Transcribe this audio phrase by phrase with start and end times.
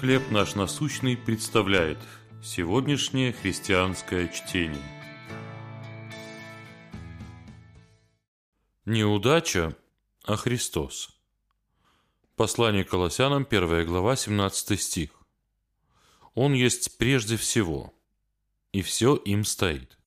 [0.00, 1.96] «Хлеб наш насущный» представляет
[2.42, 4.82] сегодняшнее христианское чтение.
[8.84, 9.74] Неудача,
[10.22, 11.18] а Христос.
[12.36, 15.10] Послание Колоссянам, 1 глава, 17 стих.
[16.34, 17.94] «Он есть прежде всего,
[18.72, 19.98] и все им стоит».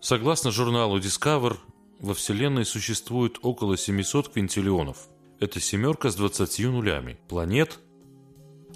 [0.00, 1.58] Согласно журналу Discover,
[1.98, 5.08] во Вселенной существует около 700 квинтиллионов–
[5.40, 7.18] это семерка с двадцатью нулями.
[7.26, 7.80] Планет,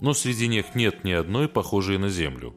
[0.00, 2.54] но среди них нет ни одной похожей на Землю.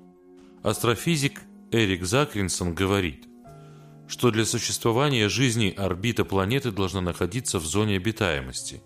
[0.64, 1.42] Астрофизик
[1.72, 3.28] Эрик Закринсон говорит,
[4.08, 8.82] что для существования жизни орбита планеты должна находиться в зоне обитаемости.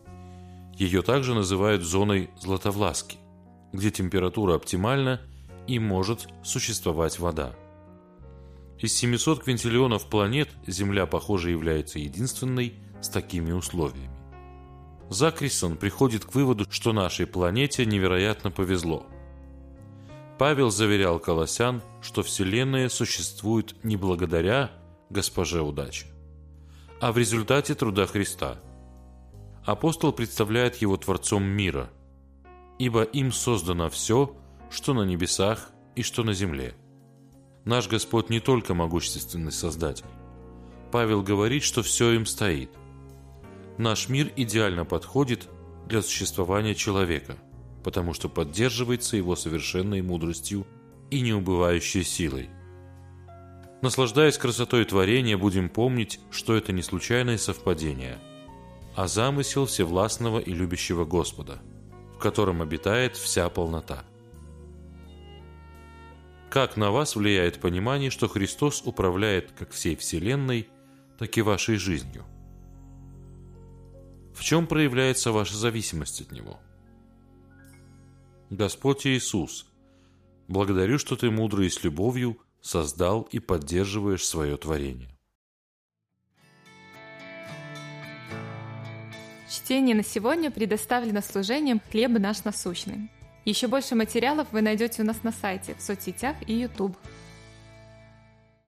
[0.75, 3.19] Ее также называют зоной Златовласки,
[3.71, 5.21] где температура оптимальна
[5.67, 7.55] и может существовать вода.
[8.79, 14.20] Из 700 квинтиллионов планет Земля, похоже, является единственной с такими условиями.
[15.11, 19.05] Закрисон приходит к выводу, что нашей планете невероятно повезло.
[20.39, 24.71] Павел заверял Колосян, что Вселенная существует не благодаря
[25.09, 26.05] госпоже удачи,
[27.01, 28.61] а в результате труда Христа.
[29.65, 31.89] Апостол представляет его Творцом мира,
[32.79, 34.33] ибо им создано все,
[34.69, 36.73] что на небесах и что на земле.
[37.65, 40.05] Наш Господь не только могущественный Создатель.
[40.89, 42.71] Павел говорит, что все им стоит
[43.81, 45.49] наш мир идеально подходит
[45.87, 47.37] для существования человека,
[47.83, 50.65] потому что поддерживается его совершенной мудростью
[51.09, 52.49] и неубывающей силой.
[53.81, 58.19] Наслаждаясь красотой творения, будем помнить, что это не случайное совпадение,
[58.95, 61.59] а замысел всевластного и любящего Господа,
[62.15, 64.05] в котором обитает вся полнота.
[66.51, 70.69] Как на вас влияет понимание, что Христос управляет как всей Вселенной,
[71.17, 72.25] так и вашей жизнью?
[74.41, 76.59] В чем проявляется ваша зависимость от Него?
[78.49, 79.67] Господь Иисус,
[80.47, 85.15] благодарю, что Ты мудро и с любовью создал и поддерживаешь свое творение.
[89.47, 93.11] Чтение на сегодня предоставлено служением «Хлеб наш насущный».
[93.45, 96.97] Еще больше материалов вы найдете у нас на сайте, в соцсетях и YouTube.